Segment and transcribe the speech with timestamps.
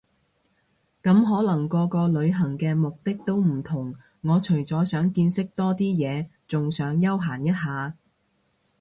[1.03, 7.93] 咁可能個個旅行嘅目的都唔同我除咗想見識多啲嘢，仲想休閒一下